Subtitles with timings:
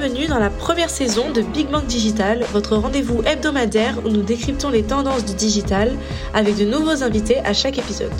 [0.00, 4.70] Bienvenue dans la première saison de Big Bang Digital, votre rendez-vous hebdomadaire où nous décryptons
[4.70, 5.92] les tendances du digital
[6.32, 8.10] avec de nouveaux invités à chaque épisode.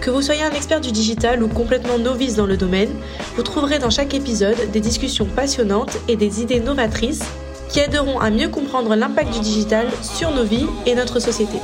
[0.00, 2.90] Que vous soyez un expert du digital ou complètement novice dans le domaine,
[3.36, 7.22] vous trouverez dans chaque épisode des discussions passionnantes et des idées novatrices
[7.68, 11.58] qui aideront à mieux comprendre l'impact du digital sur nos vies et notre société.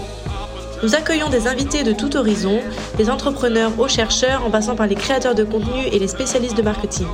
[0.85, 2.61] Nous accueillons des invités de tout horizon,
[2.97, 6.63] des entrepreneurs aux chercheurs en passant par les créateurs de contenu et les spécialistes de
[6.63, 7.09] marketing.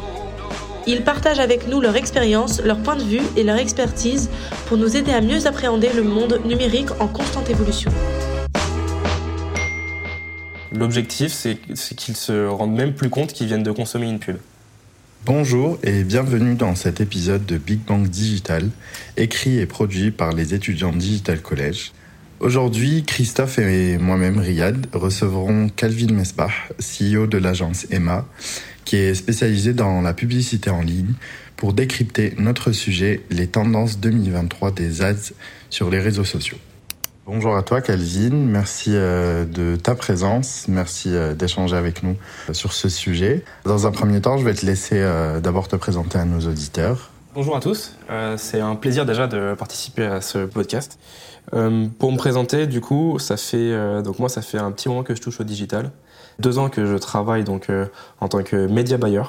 [0.92, 4.28] Ils partagent avec nous leur expérience, leur point de vue et leur expertise
[4.66, 7.92] pour nous aider à mieux appréhender le monde numérique en constante évolution.
[10.72, 11.58] L'objectif, c'est
[11.94, 14.38] qu'ils se rendent même plus compte qu'ils viennent de consommer une pub.
[15.24, 18.68] Bonjour et bienvenue dans cet épisode de Big Bang Digital,
[19.16, 21.92] écrit et produit par les étudiants Digital College.
[22.40, 26.48] Aujourd'hui, Christophe et moi-même, Riyad, recevront Calvin Mesbah,
[26.80, 28.26] CEO de l'agence Emma,
[28.90, 31.12] qui est spécialisée dans la publicité en ligne,
[31.54, 35.30] pour décrypter notre sujet, les tendances 2023 des ads
[35.70, 36.56] sur les réseaux sociaux.
[37.24, 42.16] Bonjour à toi Calvin, merci euh, de ta présence, merci euh, d'échanger avec nous
[42.48, 43.44] euh, sur ce sujet.
[43.64, 45.00] Dans un premier temps, je vais te laisser
[45.40, 47.12] d'abord te présenter à nos auditeurs.
[47.32, 47.94] Bonjour à tous,
[48.38, 50.98] c'est un plaisir déjà de participer à ce podcast.
[51.52, 55.14] pour me présenter, du coup, ça fait donc moi ça fait un petit moment que
[55.14, 55.92] je touche au digital
[56.38, 57.86] deux ans que je travaille donc euh,
[58.20, 59.22] en tant que média buyer.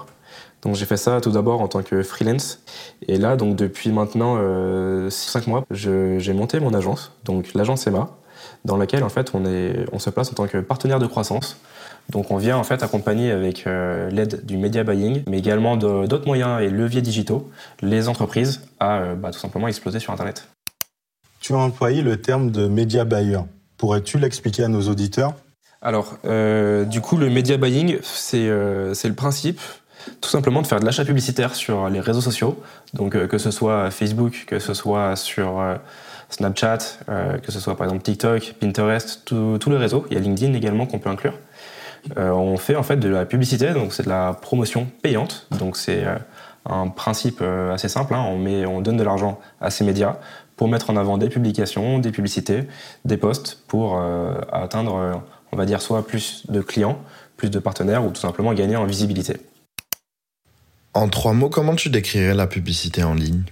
[0.62, 2.64] Donc j'ai fait ça tout d'abord en tant que freelance.
[3.08, 8.18] Et là, donc depuis maintenant euh, 5 mois, j'ai monté mon agence, donc l'agence Emma,
[8.66, 11.58] dans laquelle en fait on, est, on se place en tant que partenaire de croissance.
[12.10, 16.26] Donc on vient en fait accompagner avec euh, l'aide du media buying, mais également d'autres
[16.26, 17.50] moyens et leviers digitaux,
[17.82, 20.48] les entreprises à euh, bah, tout simplement exploser sur Internet.
[21.40, 23.40] Tu as employé le terme de media buyer.
[23.78, 25.34] Pourrais-tu l'expliquer à nos auditeurs?
[25.84, 27.98] Alors, euh, du coup, le media buying,
[28.36, 29.60] euh, c'est le principe
[30.20, 32.60] tout simplement de faire de l'achat publicitaire sur les réseaux sociaux,
[32.96, 35.64] donc euh, que ce soit Facebook, que ce soit sur
[36.30, 36.80] Snapchat,
[37.44, 40.06] que ce soit par exemple TikTok, Pinterest, tous les réseaux.
[40.09, 41.38] Il y a LinkedIn également qu'on peut inclure.
[42.16, 45.46] on fait en fait de la publicité, donc c'est de la promotion payante.
[45.52, 46.03] Donc c'est
[46.66, 48.16] un principe assez simple.
[48.16, 48.25] Hein.
[48.28, 50.16] on, met, on donne de l'argent à ces médias
[50.56, 52.63] pour mettre en avant des publications, des publicités,
[53.06, 54.02] des posts pour
[54.52, 57.00] atteindre on va dire soit plus de clients,
[57.38, 59.38] plus de partenaires ou tout simplement gagner en visibilité.
[60.94, 63.44] En trois mots, comment tu décrirais la publicité en ligne?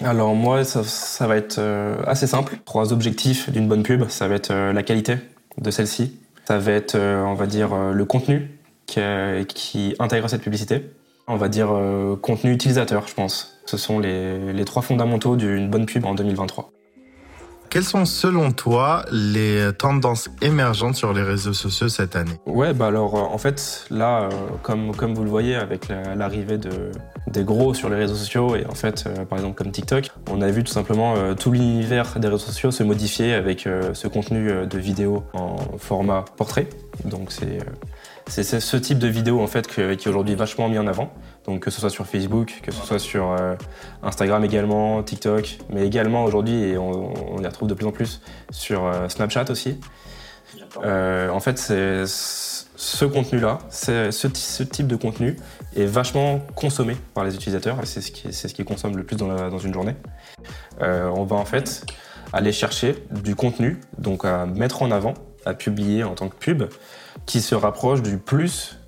[0.00, 2.58] Alors moi, ça, va être euh, assez simple.
[2.64, 5.16] Trois objectifs d'une bonne pub, ça va être euh, la qualité
[5.58, 10.90] de celle-ci, ça va être, euh, on va dire, le contenu qui, intègre cette publicité,
[11.26, 11.70] on va dire
[12.20, 13.58] contenu utilisateur, je pense.
[13.64, 16.70] Ce sont les trois fondamentaux d'une bonne pub en 2023.
[17.72, 22.38] Quelles sont selon toi les tendances émergentes sur les réseaux sociaux cette année?
[22.44, 24.30] Ouais, bah alors en fait là, euh,
[24.62, 26.92] comme, comme vous le voyez avec l'arrivée de,
[27.26, 30.42] des gros sur les réseaux sociaux et en fait euh, par exemple comme TikTok, on
[30.42, 34.66] a vu tout simplement euh, tout l'univers des réseaux sociaux se modifier avec ce contenu
[34.66, 36.68] de vidéo en format portrait.
[37.04, 37.58] Donc c'est
[38.26, 41.12] c'est ce type de vidéo en fait qui est aujourd'hui vachement mis en avant.
[41.46, 43.54] Donc que ce soit sur Facebook, que ce soit sur euh,
[44.02, 48.86] Instagram également, TikTok, mais également aujourd'hui et on, y retrouve de plus en plus sur
[48.86, 49.80] euh, Snapchat aussi.
[50.84, 55.36] Euh, en fait, c'est ce contenu-là, ce, ce, type de contenu
[55.76, 59.72] est vachement consommé par les utilisateurs c'est ce qui, c'est le plus dans, dans une
[59.72, 59.94] journée.
[60.80, 61.84] on va en fait
[62.32, 66.64] aller chercher du contenu, donc à mettre en avant, à publier en tant que pub,
[67.26, 68.78] qui se rapproche du plus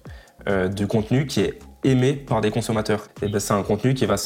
[0.48, 3.08] euh, du contenu qui est aimé par des consommateurs.
[3.22, 4.16] Et ben, c'est un contenu qui va,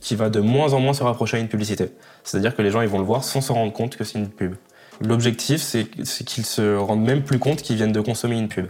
[0.00, 1.92] qui va de moins en moins se rapprocher à une publicité.
[2.24, 4.28] C'est-à-dire que les gens ils vont le voir sans se rendre compte que c'est une
[4.28, 4.54] pub.
[5.00, 8.66] L'objectif, c'est qu'ils se rendent même plus compte qu'ils viennent de consommer une pub.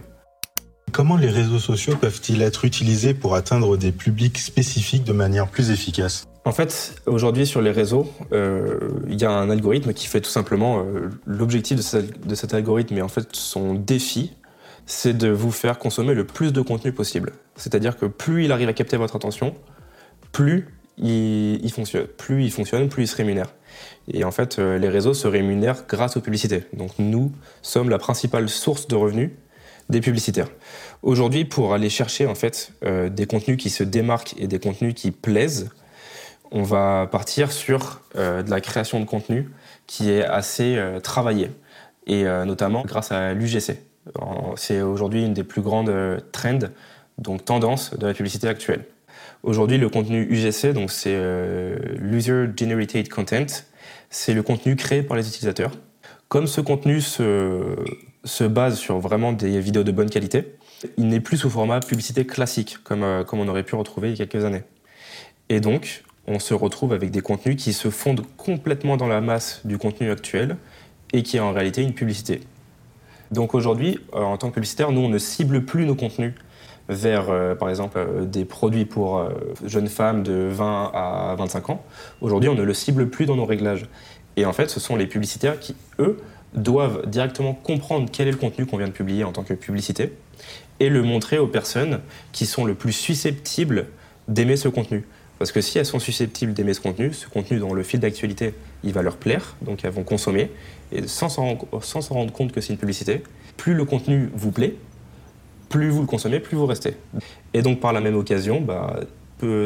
[0.91, 5.71] Comment les réseaux sociaux peuvent-ils être utilisés pour atteindre des publics spécifiques de manière plus
[5.71, 6.25] efficace?
[6.45, 10.29] En fait, aujourd'hui sur les réseaux, euh, il y a un algorithme qui fait tout
[10.29, 14.33] simplement euh, l'objectif de, cet algorithme et en fait son défi,
[14.85, 17.33] c'est de vous faire consommer le plus de contenu possible.
[17.55, 19.53] C'est-à-dire que plus il arrive à capter votre attention,
[20.31, 22.07] plus il, fonctionne.
[22.07, 23.53] Plus il fonctionne, plus il se rémunère.
[24.11, 26.63] Et en fait, euh, les réseaux se rémunèrent grâce aux publicités.
[26.73, 27.31] Donc nous
[27.61, 29.31] sommes la principale source de revenus
[29.89, 30.49] des publicitaires.
[31.01, 34.93] Aujourd'hui, pour aller chercher en fait euh, des contenus qui se démarquent et des contenus
[34.93, 35.71] qui plaisent,
[36.51, 39.49] on va partir sur euh, de la création de contenu
[39.87, 41.51] qui est assez euh, travaillée
[42.07, 43.77] et notamment grâce à l'UGC.
[44.55, 45.93] C'est aujourd'hui une des plus grandes
[47.45, 48.85] tendances de la publicité actuelle.
[49.43, 51.15] Aujourd'hui, le contenu UGC, donc c'est
[51.99, 53.45] l'User Generated Content,
[54.09, 55.69] c'est le contenu créé par les utilisateurs.
[56.29, 57.75] Comme ce contenu se,
[58.23, 60.55] se base sur vraiment des vidéos de bonne qualité.
[60.97, 64.19] Il n'est plus sous format publicité classique, comme, euh, comme on aurait pu retrouver il
[64.19, 64.63] y a quelques années.
[65.49, 69.61] Et donc, on se retrouve avec des contenus qui se fondent complètement dans la masse
[69.65, 70.57] du contenu actuel
[71.11, 72.41] et qui est en réalité une publicité.
[73.31, 76.33] Donc aujourd'hui, euh, en tant que publicitaire, nous, on ne cible plus nos contenus
[76.87, 79.29] vers, euh, par exemple, des produits pour
[79.65, 81.83] jeunes femmes de 20 à 25 ans.
[82.21, 83.85] Aujourd'hui, on ne le cible plus dans nos réglages.
[84.37, 86.17] Et en fait, ce sont les publicitaires qui, eux,
[86.53, 90.13] doivent directement comprendre quel est le contenu qu'on vient de publier en tant que publicité
[90.79, 91.99] et le montrer aux personnes
[92.31, 93.87] qui sont le plus susceptibles
[94.27, 95.05] d'aimer ce contenu.
[95.37, 98.53] Parce que si elles sont susceptibles d'aimer ce contenu, ce contenu dans le fil d'actualité,
[98.83, 100.51] il va leur plaire, donc elles vont consommer,
[100.91, 101.57] et sans s'en
[102.09, 103.23] rendre compte que c'est une publicité,
[103.55, 104.75] plus le contenu vous plaît,
[105.69, 106.95] plus vous le consommez, plus vous restez.
[107.53, 108.99] Et donc par la même occasion, bah,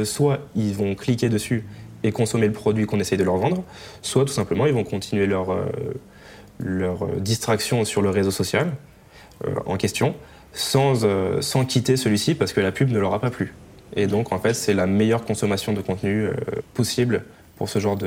[0.03, 1.65] soit ils vont cliquer dessus
[2.03, 3.63] et consommer le produit qu'on essaye de leur vendre,
[4.01, 5.65] soit tout simplement ils vont continuer leur, euh,
[6.59, 8.73] leur distraction sur le réseau social
[9.45, 10.15] euh, en question,
[10.53, 13.53] sans, euh, sans quitter celui-ci parce que la pub ne leur a pas plu.
[13.95, 16.33] Et donc, en fait, c'est la meilleure consommation de contenu euh,
[16.73, 17.23] possible
[17.57, 17.97] pour ce genre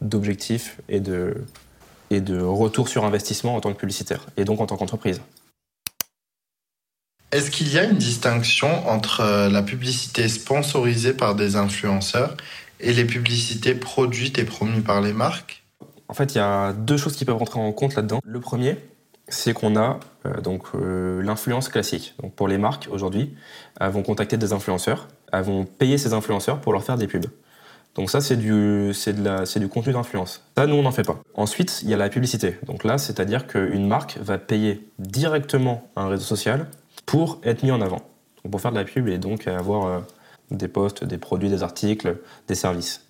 [0.00, 1.44] d'objectifs et de,
[2.10, 5.20] et de retour sur investissement en tant que publicitaire et donc en tant qu'entreprise.
[7.32, 12.36] Est-ce qu'il y a une distinction entre euh, la publicité sponsorisée par des influenceurs
[12.80, 15.65] et les publicités produites et promues par les marques?
[16.08, 18.20] En fait, il y a deux choses qui peuvent rentrer en compte là-dedans.
[18.24, 18.78] Le premier,
[19.28, 22.14] c'est qu'on a euh, donc euh, l'influence classique.
[22.22, 23.34] Donc pour les marques aujourd'hui,
[23.80, 27.26] elles vont contacter des influenceurs, elles vont payer ces influenceurs pour leur faire des pubs.
[27.96, 30.44] Donc ça c'est du c'est du contenu d'influence.
[30.56, 31.18] Ça nous on n'en fait pas.
[31.34, 32.58] Ensuite il y a la publicité.
[32.66, 36.66] Donc là c'est-à-dire qu'une marque va payer directement un réseau social
[37.06, 38.02] pour être mis en avant,
[38.42, 40.00] donc pour faire de la pub et donc avoir euh,
[40.50, 42.18] des posts, des produits, des articles,
[42.48, 43.06] des services.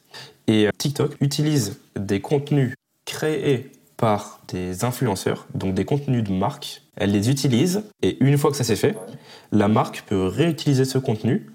[0.47, 2.75] Et TikTok utilise des contenus
[3.07, 6.83] créés par des influenceurs, donc des contenus de marque.
[6.97, 8.95] Elle les utilise et une fois que ça s'est fait,
[9.53, 11.47] la marque peut réutiliser ce contenu,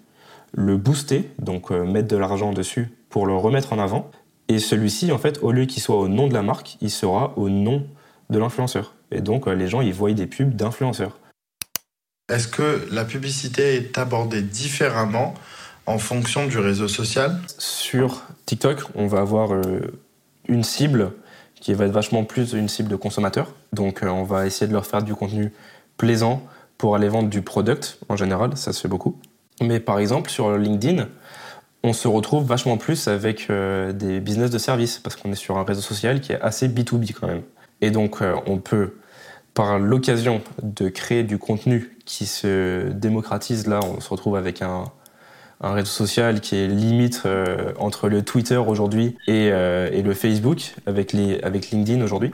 [0.54, 4.10] le booster, donc euh, mettre de l'argent dessus pour le remettre en avant.
[4.48, 7.34] Et celui-ci, en fait, au lieu qu'il soit au nom de la marque, il sera
[7.38, 7.86] au nom
[8.30, 8.94] de l'influenceur.
[9.12, 11.18] Et donc euh, les gens, ils voient des pubs d'influenceurs.
[12.30, 15.34] Est-ce que la publicité est abordée différemment
[15.86, 17.40] en fonction du réseau social?
[17.58, 19.82] Sur TikTok, on va avoir euh,
[20.48, 21.12] une cible
[21.62, 23.54] qui va être vachement plus une cible de consommateurs.
[23.72, 25.54] Donc euh, on va essayer de leur faire du contenu
[25.96, 26.44] plaisant
[26.78, 29.18] pour aller vendre du product en général, ça se fait beaucoup.
[29.62, 31.08] Mais par exemple sur LinkedIn,
[31.84, 35.58] on se retrouve vachement plus avec euh, des business de service parce qu'on est sur
[35.58, 37.44] un réseau social qui est assez B2B quand même.
[37.82, 38.96] Et donc euh, on peut,
[39.54, 44.86] par l'occasion de créer du contenu qui se démocratise, là on se retrouve avec un,
[45.62, 50.14] un réseau social qui est limite euh, entre le Twitter aujourd'hui et, euh, et, le
[50.14, 52.32] Facebook avec, les, avec LinkedIn aujourd'hui.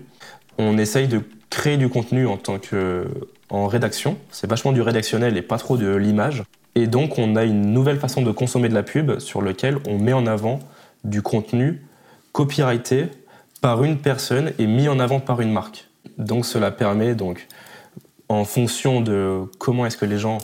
[0.58, 3.06] On essaye de créer du contenu en tant que
[3.50, 4.18] en rédaction.
[4.32, 6.44] C'est vachement du rédactionnel et pas trop de l'image.
[6.76, 9.98] Et donc on a une nouvelle façon de consommer de la pub sur lequel on
[9.98, 10.60] met en avant
[11.04, 11.82] du contenu
[12.32, 13.08] copyrighté
[13.62, 15.90] par une personne et mis en avant par une marque.
[16.18, 17.48] Donc cela permet donc
[18.30, 20.38] en fonction de comment est-ce que les gens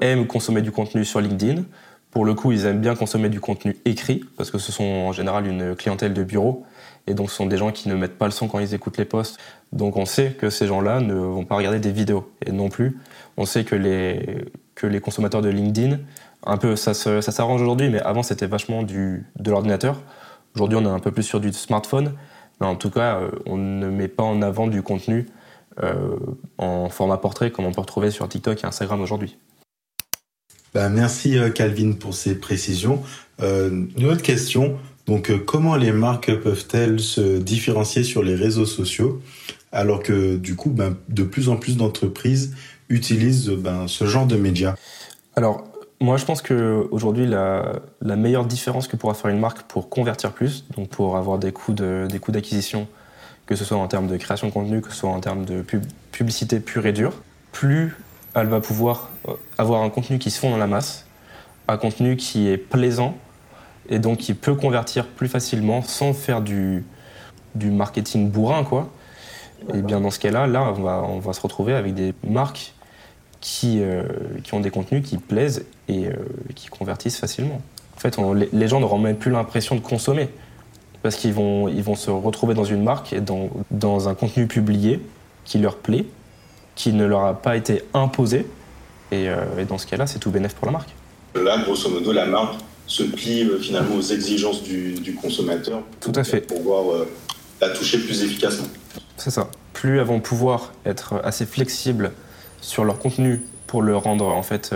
[0.00, 1.62] aiment consommer du contenu sur LinkedIn,
[2.10, 5.12] pour le coup, ils aiment bien consommer du contenu écrit, parce que ce sont en
[5.12, 6.64] général une clientèle de bureau,
[7.06, 8.98] et donc ce sont des gens qui ne mettent pas le son quand ils écoutent
[8.98, 9.38] les posts.
[9.72, 12.32] Donc on sait que ces gens-là ne vont pas regarder des vidéos.
[12.44, 12.98] Et non plus,
[13.36, 15.98] on sait que les, consommateurs de LinkedIn,
[16.44, 20.00] un peu, ça, ça s'arrange aujourd'hui, mais avant c'était vachement de l'ordinateur.
[20.54, 22.14] Aujourd'hui on est un peu plus sur du smartphone,
[22.60, 25.26] mais en tout cas, euh, on ne met pas en avant du contenu
[25.82, 26.16] euh,
[26.58, 29.38] en format portrait comme on peut retrouver sur TikTok et Instagram aujourd'hui.
[30.74, 33.02] Bah, merci euh, Calvin pour ces précisions.
[33.42, 34.78] Euh, une autre question.
[35.06, 39.20] Donc, euh, comment les marques peuvent-elles se différencier sur les réseaux sociaux
[39.72, 42.54] alors que du coup, ben, de plus en plus d'entreprises
[42.88, 44.74] utilisent ben, ce genre de médias?
[45.36, 45.64] Alors,
[46.00, 50.32] moi, je pense qu'aujourd'hui, la, la meilleure différence que pourra faire une marque pour convertir
[50.32, 52.88] plus, donc pour avoir des coûts d'acquisition,
[53.46, 55.62] que ce soit en termes de création de contenu, que ce soit en termes de
[56.10, 57.12] publicité pure et dure,
[57.52, 57.96] plus
[58.34, 61.06] elle va pouvoir euh, avoir un contenu qui se fond dans la masse,
[61.68, 63.16] un contenu qui est plaisant
[63.88, 66.84] et donc qui peut convertir plus facilement sans faire du,
[67.54, 68.88] marketing bourrin, quoi.
[69.74, 72.72] Et bien dans ce cas-là, là, on va, on va se retrouver avec des marques
[73.40, 74.04] qui, euh,
[74.42, 76.14] qui ont des contenus qui plaisent et euh,
[76.54, 77.60] qui convertissent facilement.
[77.96, 78.16] En fait,
[78.52, 80.30] les, gens n'auront même plus l'impression de consommer
[81.02, 84.46] parce qu'ils vont, ils vont se retrouver dans une marque et dans, dans un contenu
[84.46, 85.02] publié
[85.44, 86.06] qui leur plaît
[86.80, 88.46] qui ne leur a pas été imposé.
[89.12, 90.88] Euh, et, dans ce cas-là, c'est tout bénéf pour la marque.
[91.34, 92.54] Là, grosso modo, la marque
[92.86, 95.82] se plie euh, finalement aux exigences du, consommateur.
[96.00, 96.40] Tout à fait.
[96.40, 97.10] Pour pouvoir euh,
[97.60, 98.68] la toucher plus efficacement.
[99.18, 99.50] C'est ça.
[99.74, 102.12] Plus elles vont pouvoir être assez flexibles
[102.62, 104.74] sur leur contenu pour le rendre en fait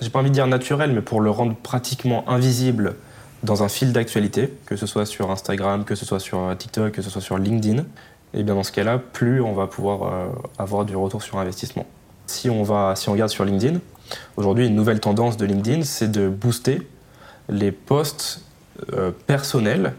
[0.00, 2.96] j'ai pas envie de dire naturel, mais pour le rendre pratiquement invisible
[3.42, 7.02] dans un fil d'actualité, que ce soit sur Instagram, que ce soit sur TikTok, que
[7.02, 7.84] ce soit sur LinkedIn,
[8.34, 11.86] et bien dans ce cas-là, plus on va pouvoir euh, avoir du retour sur investissement.
[12.26, 13.80] Si on, va, si on regarde sur LinkedIn,
[14.36, 16.86] aujourd'hui, une nouvelle tendance de LinkedIn, c'est de booster
[17.48, 18.42] les posts
[18.92, 19.94] euh, personnels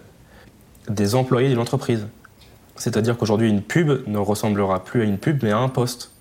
[0.89, 2.07] des employés d'une entreprise.
[2.77, 6.11] C'est-à-dire qu'aujourd'hui, une pub ne ressemblera plus à une pub, mais à un post.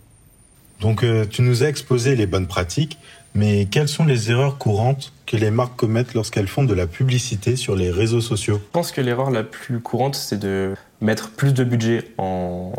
[0.80, 2.98] Donc, euh, tu nous as exposé les bonnes pratiques,
[3.34, 7.56] mais quelles sont les erreurs courantes que les marques commettent lorsqu'elles font de la publicité
[7.56, 8.56] sur les réseaux sociaux?
[8.56, 12.72] Je pense que l'erreur la plus courante, c'est de mettre plus de budget en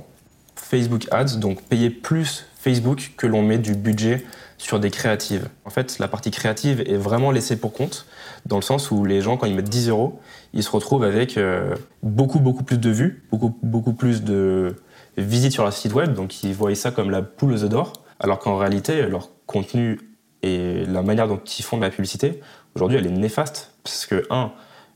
[0.56, 4.24] Facebook Ads, donc payer plus Facebook que l'on met du budget
[4.58, 5.50] sur des créatives.
[5.66, 8.06] En fait, la partie créative est vraiment laissée pour compte,
[8.46, 10.20] dans le sens où les gens, quand ils mettent 10 euros,
[10.54, 14.76] ils se retrouvent avec euh, beaucoup, beaucoup plus de vues, beaucoup, beaucoup plus de
[15.18, 17.94] visites sur leur site web, donc ils voient ça comme la poule aux œufs d'or,
[18.20, 20.00] alors qu'en réalité, leur contenu
[20.44, 22.42] et la manière dont ils font de la publicité,
[22.76, 24.52] aujourd'hui, elle est néfaste, parce que, un,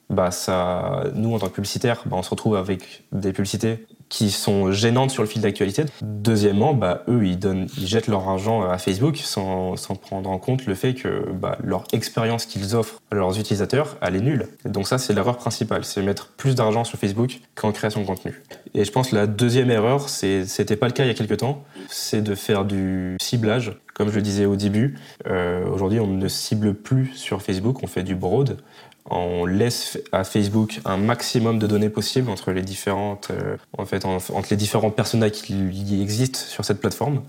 [0.09, 4.29] bah ça, nous, en tant que publicitaires, bah, on se retrouve avec des publicités qui
[4.29, 5.83] sont gênantes sur le fil d'actualité.
[6.01, 10.37] Deuxièmement, bah, eux, ils, donnent, ils jettent leur argent à Facebook sans, sans prendre en
[10.37, 14.47] compte le fait que bah, leur expérience qu'ils offrent à leurs utilisateurs, elle est nulle.
[14.65, 18.41] donc ça, c'est l'erreur principale, c'est mettre plus d'argent sur Facebook qu'en création de contenu.
[18.73, 21.37] Et je pense que la deuxième erreur, c'était pas le cas il y a quelques
[21.37, 23.73] temps, c'est de faire du ciblage.
[23.93, 24.97] Comme je le disais au début,
[25.27, 28.57] euh, aujourd'hui, on ne cible plus sur Facebook, on fait du broad
[29.09, 34.05] on laisse à Facebook un maximum de données possibles entre les différentes, euh, en fait,
[34.05, 37.21] entre les différents personnages qui existent sur cette plateforme,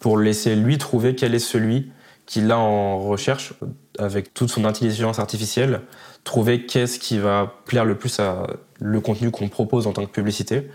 [0.00, 1.90] pour laisser lui trouver quel est celui
[2.26, 3.54] qu'il a en recherche
[3.98, 5.80] avec toute son intelligence artificielle,
[6.24, 8.46] trouver qu'est-ce qui va plaire le plus à
[8.80, 10.68] le contenu qu'on propose en tant que publicité,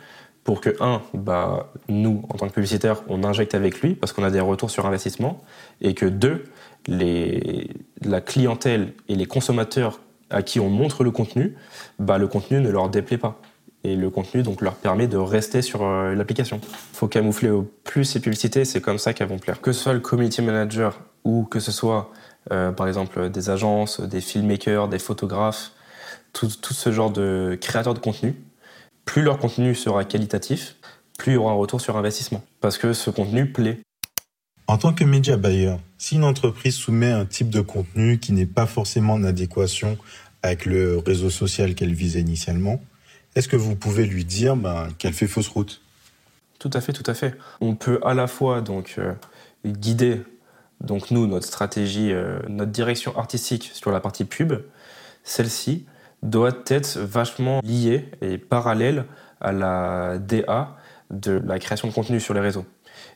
[0.44, 4.24] pour que un, bah, nous en tant que publicitaires, on injecte avec lui parce qu'on
[4.24, 5.42] a des retours sur investissement,
[5.80, 6.44] et que deux,
[6.88, 7.70] les,
[8.02, 10.00] la clientèle et les consommateurs
[10.34, 11.56] à qui on montre le contenu,
[12.00, 13.40] bah, le contenu ne leur déplaît pas.
[13.86, 16.60] Et le contenu donc leur permet de rester sur euh, l'application.
[16.64, 19.60] Il faut camoufler au plus ces publicités, c'est comme ça qu'elles vont plaire.
[19.62, 22.12] Que ce soit le community manager ou que ce soit
[22.52, 25.72] euh, par exemple des agences, des filmmakers, des photographes,
[26.32, 28.36] tout, tout, ce genre de créateurs de contenu,
[29.06, 30.76] plus leur contenu sera qualitatif,
[31.18, 32.42] plus il y aura un retour sur investissement.
[32.62, 33.80] Parce que ce contenu plaît.
[34.68, 38.46] En tant que média buyer, si une entreprise soumet un type de contenu qui n'est
[38.46, 39.98] pas forcément en adéquation
[40.42, 42.82] avec le réseau social qu'elle visait initialement,
[43.36, 45.82] est-ce que vous pouvez lui dire ben, qu'elle fait fausse route?
[46.60, 47.36] Tout à fait, tout à fait.
[47.60, 49.14] On peut à la fois donc euh,
[49.66, 50.22] guider
[50.80, 54.54] donc nous notre stratégie, euh, notre direction artistique sur la partie pub.
[55.24, 55.86] Celle-ci
[56.22, 59.06] doit être vachement liée et parallèle
[59.42, 60.76] à la DA
[61.10, 62.66] de la création de contenu sur les réseaux.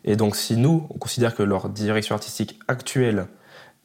[0.03, 3.27] Et donc si nous, on considère que leur direction artistique actuelle,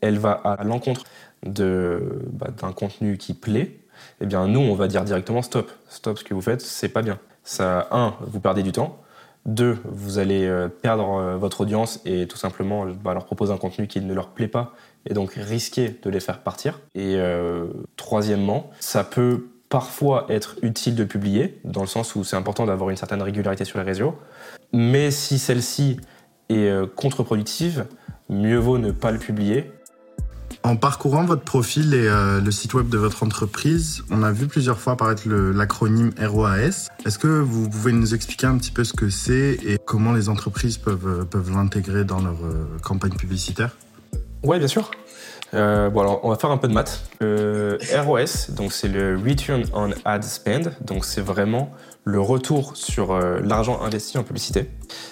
[0.00, 1.04] elle va à l'encontre
[1.44, 3.80] bah, d'un contenu qui plaît,
[4.20, 5.70] eh bien nous, on va dire directement stop.
[5.88, 7.18] Stop, ce que vous faites, c'est pas bien.
[7.44, 9.02] Ça, un, vous perdez du temps.
[9.44, 13.56] Deux, vous allez euh, perdre euh, votre audience et tout simplement bah, leur proposer un
[13.56, 14.72] contenu qui ne leur plaît pas
[15.04, 16.80] et donc risquer de les faire partir.
[16.94, 17.66] Et euh,
[17.96, 22.90] troisièmement, ça peut parfois être utile de publier, dans le sens où c'est important d'avoir
[22.90, 24.18] une certaine régularité sur les réseaux,
[24.74, 25.96] mais si celle-ci
[26.50, 27.86] est euh, contre-productive,
[28.28, 29.72] mieux vaut ne pas le publier.
[30.62, 34.46] En parcourant votre profil et euh, le site web de votre entreprise, on a vu
[34.46, 36.90] plusieurs fois apparaître l'acronyme ROAS.
[37.06, 40.28] Est-ce que vous pouvez nous expliquer un petit peu ce que c'est et comment les
[40.28, 42.36] entreprises peuvent, euh, peuvent l'intégrer dans leur
[42.82, 43.74] campagne publicitaire?
[44.42, 44.90] Oui, bien sûr.
[45.52, 47.04] Bon alors, on va faire un peu de maths.
[47.20, 51.72] Le ROS, donc c'est le Return on Ad Spend, donc c'est vraiment
[52.04, 54.68] le retour sur euh, l'argent investi en publicité.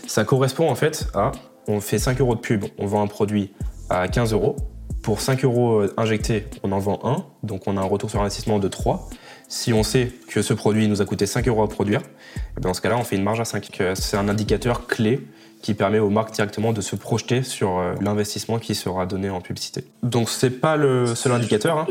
[0.06, 1.32] Ça correspond en fait à,
[1.68, 3.52] on fait 5 euros de pub, on vend un produit
[3.88, 4.56] à 15 euros.
[5.02, 8.20] Pour 5 euros euh, injectés, on en vend un, donc on a un retour sur
[8.20, 9.08] investissement de 3.
[9.48, 12.02] Si on sait que ce produit nous a coûté 5 euros à produire,
[12.56, 13.82] eh dans ce cas-là, on fait une marge à 5.
[13.94, 15.26] C'est un indicateur clé
[15.62, 19.40] qui permet aux marques directement de se projeter sur euh, l'investissement qui sera donné en
[19.40, 19.84] publicité.
[20.02, 21.78] Donc c'est pas le seul indicateur.
[21.78, 21.86] Hein.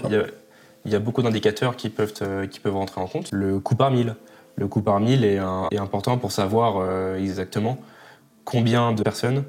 [0.85, 2.13] Il, y a, beaucoup d'indicateurs qui peuvent,
[2.49, 3.29] qui peuvent rentrer en compte.
[3.31, 4.15] Le coût par mille,
[4.55, 5.39] le coût par mille est,
[5.77, 7.77] important pour savoir euh, exactement
[8.43, 9.43] combien de personnes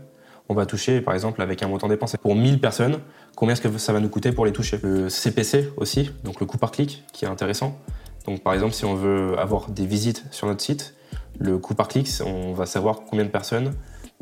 [0.49, 2.19] on va toucher, par exemple, avec un montant dépensé.
[2.19, 2.99] Pour 1000 personnes,
[3.37, 4.81] combien est-ce que ça va nous coûter pour les toucher?
[4.83, 7.79] Le CPC aussi, donc le coût par clic, qui est intéressant.
[8.27, 10.95] Donc par exemple, si on veut avoir des visites sur notre site,
[11.39, 13.75] le coût par clic, on va savoir combien de personnes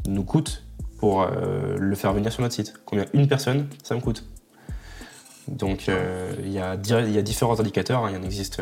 [0.09, 0.65] nous coûte
[0.99, 2.75] pour euh, le faire venir sur notre site.
[2.85, 4.25] Combien une personne, ça me coûte.
[5.47, 8.11] Donc euh, il y, a différents indicateurs, hein.
[8.11, 8.61] il y en existe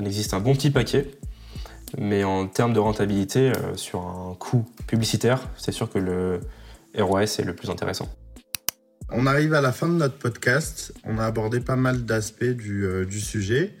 [0.00, 1.10] il existe un bon petit paquet.
[1.98, 6.40] Mais en termes de rentabilité, euh, sur un coût publicitaire, c'est sûr que le
[6.98, 8.08] ROS est le plus intéressant.
[9.10, 10.92] On arrive à la fin de notre podcast.
[11.04, 13.74] On a abordé pas mal d'aspects du, euh, du, sujet.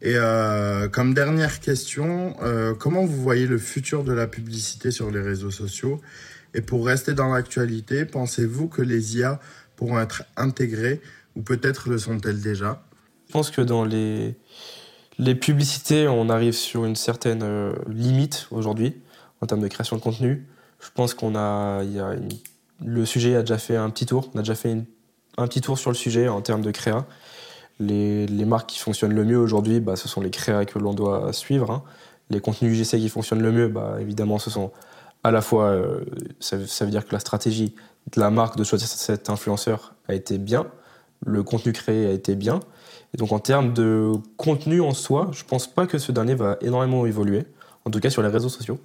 [0.00, 5.10] Et euh, comme dernière question, euh, comment vous voyez le futur de la publicité sur
[5.10, 6.00] les réseaux sociaux?
[6.54, 9.40] Et pour rester dans l'actualité, pensez-vous que les IA
[9.76, 11.00] pourront être intégrées
[11.36, 12.82] ou peut-être le sont-elles déjà?
[13.26, 14.36] Je pense que dans les,
[15.18, 18.94] les publicités, on arrive sur une certaine euh, limite aujourd'hui
[19.40, 20.46] en termes de création de contenu.
[20.80, 22.14] Je pense qu'on a, y a
[22.84, 24.30] le sujet a déjà fait un petit tour.
[24.34, 24.76] On a déjà fait
[25.36, 27.06] un petit tour sur le sujet en termes de créa.
[27.80, 31.32] Les, marques qui fonctionnent le mieux aujourd'hui, bah, ce sont les créas que l'on doit
[31.32, 31.70] suivre.
[31.70, 31.82] Hein.
[32.30, 34.72] Les contenus UGC qui fonctionnent le mieux, bah, évidemment, ce sont
[35.24, 36.04] à la fois, euh,
[36.40, 37.74] ça, veut dire que la stratégie
[38.12, 40.66] de la marque de choisir cet influenceur a été bien,
[41.24, 42.60] le contenu créé a été bien.
[43.14, 46.56] Et donc en termes de contenu en soi, je pense pas que ce dernier va
[46.60, 47.46] énormément évoluer,
[47.84, 48.78] en tout cas sur les réseaux sociaux.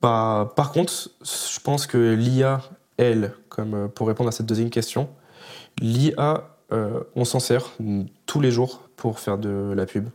[0.00, 2.60] Par, par contre, je pense que l'IA
[2.98, 5.08] elle, comme euh, pour répondre à cette deuxième question,
[5.80, 7.70] l'IA, euh, on s'en sert
[8.26, 10.08] tous les jours pour faire de la pub.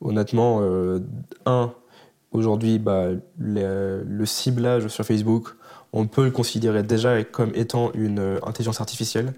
[0.00, 1.00] Honnêtement, euh,
[1.46, 1.72] un,
[2.32, 5.56] aujourd'hui, bah, le ciblage sur Facebook,
[5.92, 9.32] on peut le considérer déjà comme étant une intelligence artificielle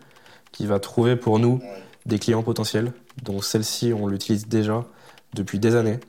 [0.52, 1.60] qui va trouver pour nous
[2.06, 2.92] des clients potentiels.
[3.22, 4.84] Donc celle-ci, on l'utilise déjà
[5.34, 6.00] depuis des années.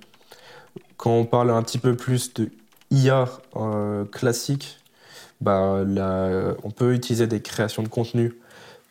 [0.97, 2.49] Quand on parle un petit peu plus de
[2.89, 3.29] IA
[4.11, 4.79] classique,
[5.39, 5.83] bah,
[6.63, 8.33] on peut utiliser des créations de contenu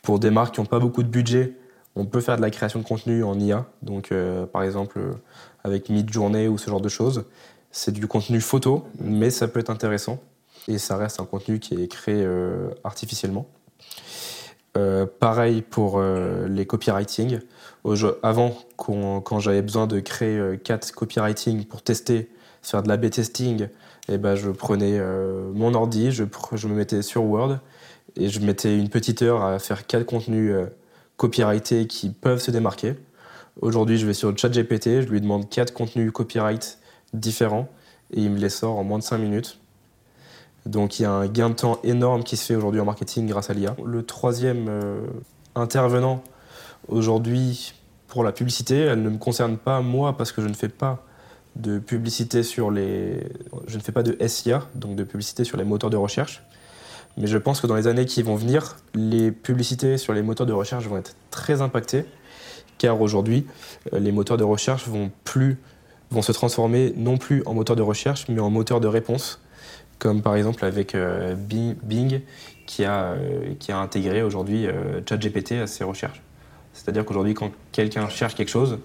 [0.03, 1.57] pour des marques qui n'ont pas beaucoup de budget.
[1.97, 5.13] On peut faire de la création de contenu en IA, donc euh, par exemple euh,
[5.65, 7.25] avec Midjourney ou ce genre de choses.
[7.73, 10.21] C'est du contenu photo, mais ça peut être intéressant
[10.69, 13.47] et ça reste un contenu qui est créé euh, artificiellement.
[15.19, 17.41] pareil pour les copywriting.
[18.23, 22.31] Avant, quand, j'avais besoin de créer quatre copywriting pour tester,
[22.63, 23.69] faire de la b testing,
[24.09, 25.01] et ben, je prenais
[25.55, 27.59] mon ordi, je, me mettais sur Word
[28.17, 30.67] et je mettais une petite heure à faire quatre contenus euh,
[31.17, 32.95] copyrightés qui peuvent se démarquer.
[33.61, 36.79] Aujourd'hui, je vais sur ChatGPT, je lui demande quatre contenus copyright
[37.13, 37.69] différents
[38.13, 39.59] et il me les sort en moins de 5 minutes.
[40.67, 43.27] Donc il y a un gain de temps énorme qui se fait aujourd'hui en marketing
[43.27, 43.77] grâce à l'IA.
[43.85, 45.01] Le troisième euh,
[45.55, 46.23] intervenant
[46.89, 47.75] aujourd'hui
[48.09, 51.05] pour la publicité, elle ne me concerne pas moi parce que je ne fais pas
[51.57, 53.27] de publicité sur les.
[53.67, 56.43] Je ne fais pas de SIA, donc de publicité sur les moteurs de recherche.
[57.17, 60.47] Mais je pense que dans les années qui vont venir, les publicités sur les moteurs
[60.47, 62.05] de recherche vont être très impactées,
[62.79, 63.47] car aujourd'hui,
[63.93, 65.11] euh, les moteurs de recherche vont
[66.23, 69.41] se transformer non plus en moteurs de recherche, mais en moteurs de réponse,
[69.99, 72.23] comme par exemple avec euh, Bing,
[72.67, 74.67] qui a, euh, qui a intégré aujourd'hui
[75.07, 76.23] ChatGPT à ses recherches.
[76.73, 78.79] C'est-à-dire qu'aujourd'hui, quand quelqu'un cherche quelque chose,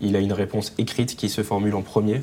[0.00, 2.22] il a une réponse écrite qui se formule en premier,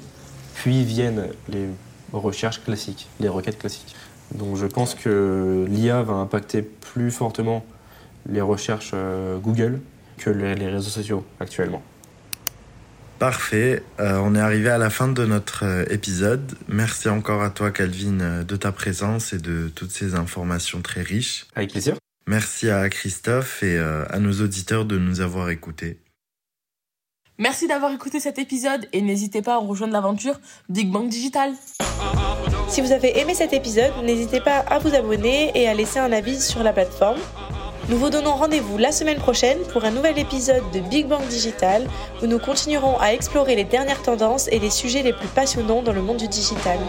[0.54, 1.68] puis viennent les
[2.14, 3.96] recherches classiques, les requêtes classiques.
[4.36, 7.66] Donc je pense que l'IA va impacter plus fortement
[8.30, 9.80] les recherches euh, Google
[10.18, 11.82] que les, réseaux sociaux actuellement.
[13.20, 16.54] Parfait, euh, on est arrivé à la fin de notre euh, épisode.
[16.68, 21.48] Merci encore à toi Calvin de ta présence et de toutes ces informations très riches.
[21.56, 21.96] Avec plaisir.
[22.28, 25.98] Merci à Christophe et à nos auditeurs de nous avoir écoutés.
[27.40, 31.54] Merci d'avoir écouté cet épisode et n'hésitez pas à rejoindre l'aventure Big Bang Digital.
[32.68, 36.12] Si vous avez aimé cet épisode, n'hésitez pas à vous abonner et à laisser un
[36.12, 37.20] avis sur la plateforme.
[37.90, 41.88] Nous vous donnons rendez-vous la semaine prochaine pour un nouvel épisode de Big Bang Digital
[42.24, 45.94] où nous continuerons à explorer les dernières tendances et les sujets les plus passionnants dans
[45.94, 46.80] le monde du digital.